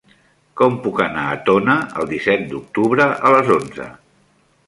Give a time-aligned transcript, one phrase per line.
[0.61, 3.89] Com puc anar a Tona el disset d'octubre a les onze?